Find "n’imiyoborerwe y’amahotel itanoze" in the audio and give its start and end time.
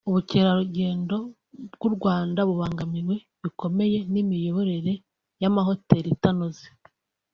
4.11-6.65